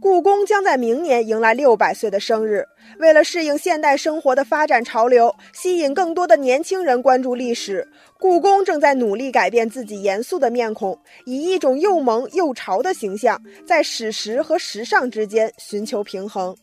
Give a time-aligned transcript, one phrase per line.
[0.00, 2.66] 故宫将在明年迎来六百岁的生日。
[2.98, 16.54] 为了适应现代生活的发展潮流，吸引更多的年轻人关注历史，故宫正在努力改变自己严肃的面孔，以一种又萌又潮的形象，在史实和时尚之间寻求平衡。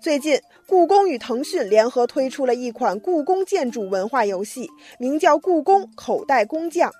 [0.00, 6.90] 最近，故宫与腾讯联合推出了一款故宫建筑文化游戏，名叫《故宫口袋工匠》。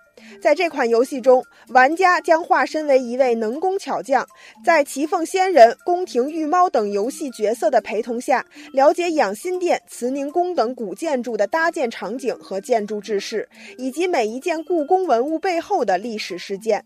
[0.40, 4.26] 在这款游戏中，玩家将化身为一位能工巧匠，
[4.64, 16.84] 在骑凤仙人、宫廷御猫等游戏角色的陪同下，了解养心殿、慈宁宫等古建筑的搭建场景和建筑制式，以及每一件故宫文物背后的历史事件。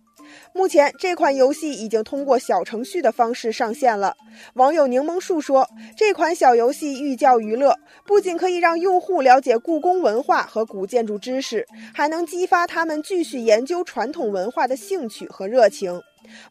[0.53, 4.15] 目前，这款游戏已经通过小程序的方式上线了。
[4.55, 16.01] 网友柠檬树说：“这款小游戏寓教于乐，不仅可以让用户了解故宫文化和古建筑知识，还能激发他们继续研究传统文化的兴趣和热情。”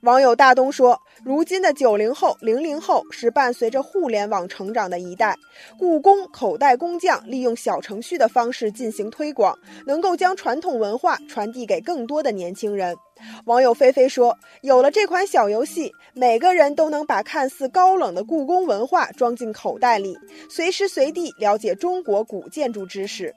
[0.02, 5.36] 网友大东说：“如今的九零后、零零后是伴随着互联网成长的一代，
[5.80, 9.58] 故宫口袋工匠利用小程序的方式进行推广，
[9.88, 12.96] 能够将传统文化传递给更多的年轻人。”
[13.46, 20.18] 网友菲菲说：“有了这款小游戏，每个人都能把看似高冷的故宫文化装进口袋里，
[20.50, 23.34] 随时随地了解中国古建筑知识。”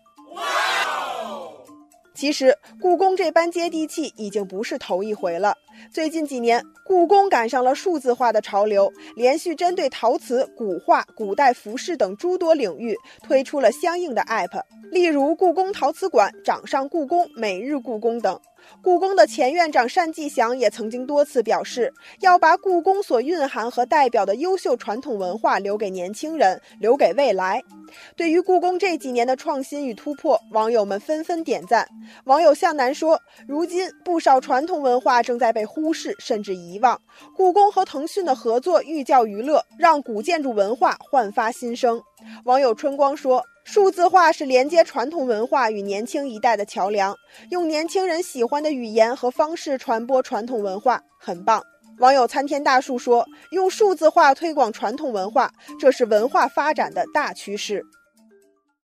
[2.15, 5.57] 其实，故宫这般接地气已经不是头一回了。
[5.93, 14.63] 最近几年，故宫赶上了数字化的潮流，连续针对陶瓷、古画、古代服饰等诸多领域推出了相应的 App，
[14.93, 18.41] 例如故宫陶瓷馆、掌上故宫、每日故宫等。
[18.83, 27.63] 故宫的前院长单霁翔也曾经多次表示，要把故宫所蕴含和代表的优秀传统文化留给年轻人，留给未来。
[28.17, 31.89] 对于故宫这几年的创新与突破，网友们纷纷点赞。
[32.25, 37.01] 网友向南说：“如今不少传统文化正在被忽视甚至遗忘，
[37.35, 42.03] 故宫和腾讯的合作寓教于乐，让古建筑文化焕发新生。”
[42.45, 43.45] 网友春光说。
[43.65, 47.17] 数字化是连接传统文化与年轻一代的桥梁，
[47.51, 51.63] 用年轻人喜欢的语言和方式传播传统文化，很棒。
[51.99, 57.83] 网友参天大树说：“用数字化推广传统文化，这是文化发展的大趋势。”